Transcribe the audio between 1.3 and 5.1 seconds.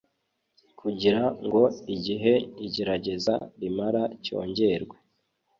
ngo igihe igerageza rimara cyongerwe